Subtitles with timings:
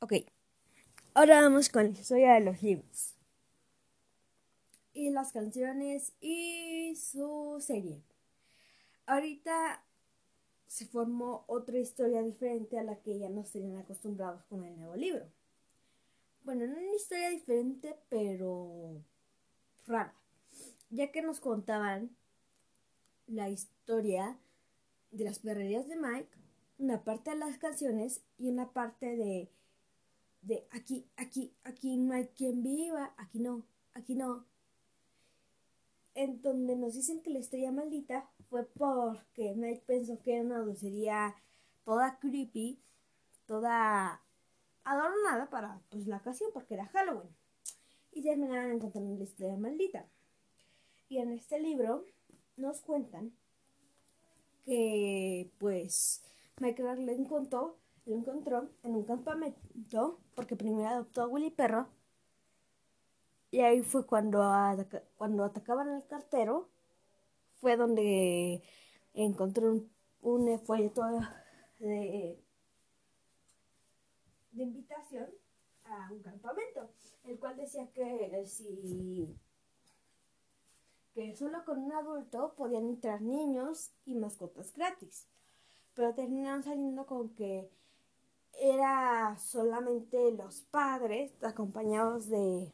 [0.00, 0.12] Ok,
[1.14, 3.16] ahora vamos con la historia de los libros.
[4.92, 8.00] Y las canciones y su serie.
[9.06, 9.82] Ahorita
[10.68, 14.94] se formó otra historia diferente a la que ya nos tenían acostumbrados con el nuevo
[14.94, 15.26] libro.
[16.44, 19.02] Bueno, no una historia diferente, pero
[19.84, 20.14] rara,
[20.90, 22.16] ya que nos contaban
[23.26, 24.38] la historia
[25.10, 26.38] de las perrerías de Mike,
[26.78, 29.50] una parte de las canciones y una parte de
[30.42, 34.46] de aquí, aquí, aquí no hay quien viva, aquí no, aquí no.
[36.14, 40.60] En donde nos dicen que la estrella maldita fue porque Mike pensó que era una
[40.60, 41.36] dulcería
[41.84, 42.80] toda creepy,
[43.46, 44.22] toda
[44.84, 47.34] adornada para pues, la ocasión, porque era Halloween.
[48.12, 50.06] Y terminaron encontrando la estrella maldita.
[51.08, 52.04] Y en este libro
[52.56, 53.32] nos cuentan
[54.64, 56.22] que pues
[56.60, 57.78] Mike le encontró
[58.08, 61.88] lo encontró en un campamento porque primero adoptó a Willy Perro.
[63.50, 64.42] Y ahí fue cuando,
[65.16, 66.68] cuando atacaban al cartero
[67.60, 68.62] fue donde
[69.14, 69.90] encontró un,
[70.22, 71.02] un folleto
[71.78, 72.42] de,
[74.52, 75.28] de invitación
[75.84, 76.90] a un campamento
[77.24, 79.36] el cual decía que si
[81.14, 85.26] que solo con un adulto podían entrar niños y mascotas gratis.
[85.94, 87.70] Pero terminaron saliendo con que
[88.60, 92.72] era solamente los padres acompañados de...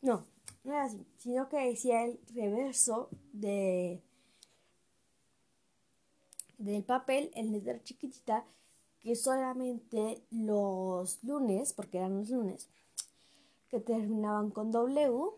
[0.00, 0.26] No,
[0.64, 4.02] no era así, sino que decía el reverso de
[6.62, 8.44] del papel en letra chiquitita
[9.00, 12.68] que solamente los lunes, porque eran los lunes,
[13.68, 15.30] que terminaban con W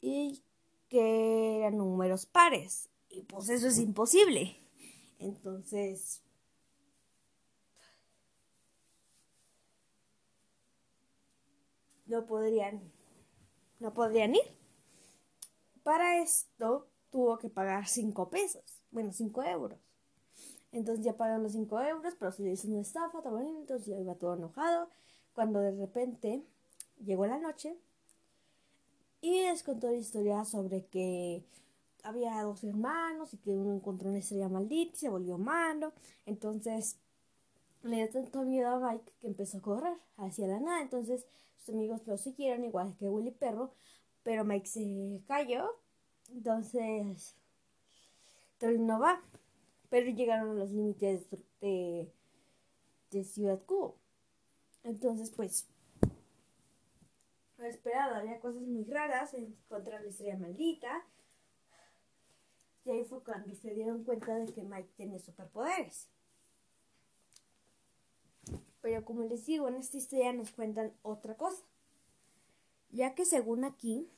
[0.00, 0.40] y
[0.88, 2.88] que eran números pares.
[3.10, 4.56] Y pues eso es imposible.
[5.18, 6.22] Entonces,
[12.06, 12.80] no podrían,
[13.80, 14.56] no podrían ir.
[15.82, 19.78] Para esto tuvo que pagar 5 pesos, bueno, 5 euros.
[20.72, 24.34] Entonces ya pagaron los 5 euros, pero se hizo una estafa, entonces ya iba todo
[24.34, 24.90] enojado.
[25.32, 26.44] Cuando de repente
[27.04, 27.78] llegó la noche
[29.20, 31.44] y les contó la historia sobre que
[32.06, 35.92] había dos hermanos y que uno encontró una estrella maldita y se volvió malo.
[36.24, 36.98] Entonces
[37.82, 40.82] le dio tanto miedo a Mike que empezó a correr hacia la nada.
[40.82, 41.26] Entonces
[41.58, 43.72] sus amigos lo siguieron, igual que Willy Perro,
[44.22, 45.68] pero Mike se cayó.
[46.30, 47.34] Entonces
[48.60, 49.20] no va.
[49.90, 51.26] Pero llegaron a los límites
[51.60, 52.12] de,
[53.24, 53.96] Ciudad Cubo.
[54.84, 55.66] Entonces, pues,
[57.56, 61.02] lo esperado, había cosas muy raras, encontrar la estrella maldita
[62.86, 66.08] y ahí fue cuando se dieron cuenta de que Mike tiene superpoderes.
[68.80, 71.64] Pero como les digo, en esta historia nos cuentan otra cosa.
[72.90, 74.08] Ya que según aquí,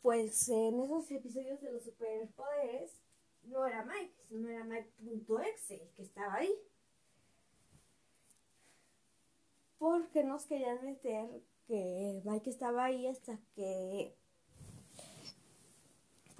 [0.00, 3.00] pues en esos episodios de los superpoderes
[3.42, 6.54] no era Mike, sino era Mike.exe el que estaba ahí.
[9.78, 14.14] Porque nos querían meter que Mike estaba ahí hasta que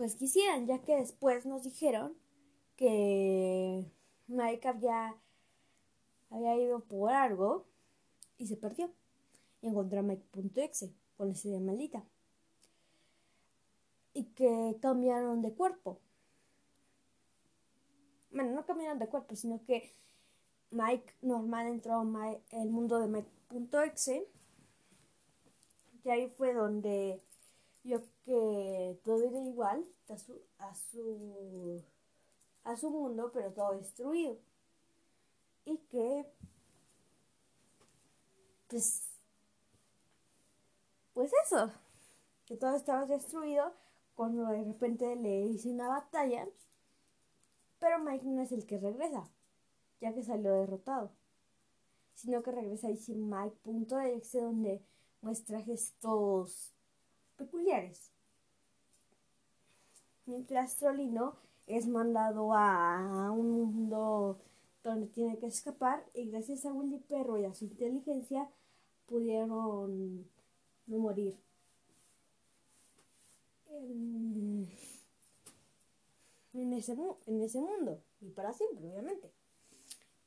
[0.01, 2.17] pues quisieran, ya que después nos dijeron
[2.75, 3.85] que
[4.29, 5.15] Mike había,
[6.31, 7.67] había ido por algo
[8.39, 8.91] y se perdió.
[9.61, 12.03] Y encontró a Mike.exe con la idea maldita.
[14.15, 16.01] Y que cambiaron de cuerpo.
[18.31, 19.95] Bueno, no cambiaron de cuerpo, sino que
[20.71, 24.27] Mike normal entró en el mundo de Mike.exe.
[26.05, 27.23] Y ahí fue donde
[27.85, 31.83] yo que todo era igual a su, a su,
[32.65, 34.39] a su mundo, pero todo destruido.
[35.65, 36.27] Y que,
[38.69, 39.09] pues,
[41.15, 41.71] pues eso,
[42.47, 43.73] que todo estaba destruido
[44.15, 46.47] cuando de repente le hice una batalla,
[47.79, 49.29] pero Mike no es el que regresa,
[50.01, 51.13] ya que salió derrotado,
[52.15, 54.83] sino que regresa a Mike.exe donde
[55.23, 56.75] muestra gestos
[57.41, 58.13] peculiares.
[60.27, 61.35] Mientras Trolino
[61.67, 64.39] es mandado a un mundo
[64.85, 68.49] donde tiene que escapar y gracias a Willy Perro y a su inteligencia
[69.07, 70.25] pudieron
[70.87, 71.37] no morir.
[76.53, 76.97] En, ese,
[77.27, 79.31] en ese mundo y para siempre, obviamente.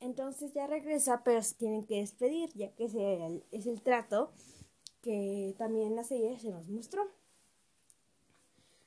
[0.00, 4.32] Entonces ya regresa, pero se tienen que despedir, ya que ese es el trato
[5.04, 7.06] que también la serie se nos mostró.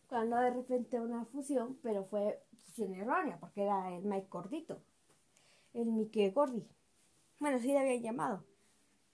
[0.09, 4.81] Cuando de repente una fusión, pero fue posición errónea, porque era el Mike gordito,
[5.73, 6.65] el Mike Gordi.
[7.39, 8.43] Bueno, sí le habían llamado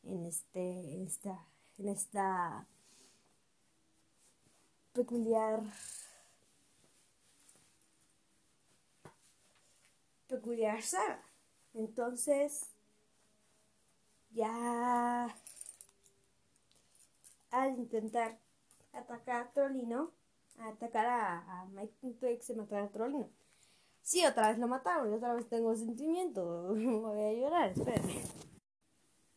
[0.04, 1.46] en este, en esta,
[1.78, 2.66] en esta
[4.94, 5.62] peculiar
[10.28, 11.22] peculiar saga.
[11.74, 12.70] Entonces,
[14.32, 15.36] ya
[17.54, 18.38] al intentar
[18.94, 20.12] atacar a Trolino,
[20.60, 23.30] a atacar a, a Mike.exe y matar a Trolino.
[24.02, 26.44] Sí, otra vez lo mataron y otra vez tengo sentimiento.
[26.74, 28.22] Voy a llorar, espérenme.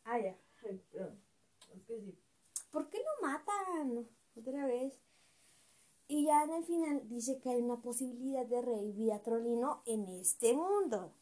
[0.04, 0.34] Ah, ya.
[0.64, 2.18] Es que sí.
[2.72, 4.08] ¿Por qué lo matan?
[4.36, 4.98] Otra vez.
[6.08, 10.06] Y ya en el final dice que hay una posibilidad de revivir a Trolino en
[10.08, 11.12] este mundo.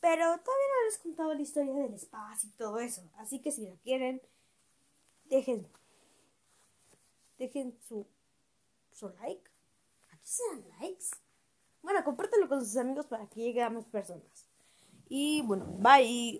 [0.00, 3.02] Pero todavía no les he contado la historia del espacio y todo eso.
[3.18, 4.22] Así que si lo quieren,
[5.26, 5.66] dejen,
[7.40, 8.06] dejen su,
[8.92, 9.50] su like.
[10.10, 11.06] Aquí se dan likes.
[11.82, 14.46] Bueno, compártelo con sus amigos para que llegue a más personas.
[15.08, 16.38] Y bueno, bye.